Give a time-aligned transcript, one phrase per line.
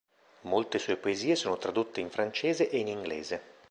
[0.45, 3.39] Molte sue poesie sono tradotte in francese e in inglese.